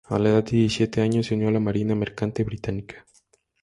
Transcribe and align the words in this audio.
A 0.09 0.17
la 0.17 0.29
edad 0.31 0.43
de 0.43 0.57
diecisiete 0.57 0.99
años, 1.01 1.27
se 1.27 1.35
unió 1.35 1.49
a 1.49 1.51
la 1.51 1.59
Marina 1.59 1.93
Mercante 1.93 2.43
Británica. 2.43 3.05